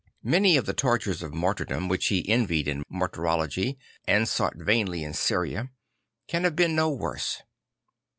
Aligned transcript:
1fany 0.25 0.57
of 0.57 0.65
the 0.65 0.73
tortures 0.73 1.21
of 1.21 1.31
martyrdom, 1.31 1.87
which 1.87 2.07
he 2.07 2.27
envied 2.27 2.67
in 2.67 2.83
martyrology 2.89 3.77
and 4.07 4.27
sought 4.27 4.55
vainly 4.57 5.03
in 5.03 5.13
Syria, 5.13 5.69
can 6.27 6.43
have 6.43 6.55
been 6.55 6.73
no 6.75 6.89
worse. 6.89 7.43